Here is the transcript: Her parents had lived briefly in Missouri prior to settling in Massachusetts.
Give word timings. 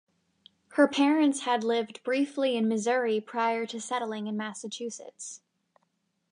Her 0.69 0.87
parents 0.87 1.41
had 1.41 1.63
lived 1.63 2.01
briefly 2.01 2.55
in 2.57 2.67
Missouri 2.67 3.21
prior 3.21 3.67
to 3.67 3.79
settling 3.79 4.25
in 4.25 4.35
Massachusetts. 4.35 5.41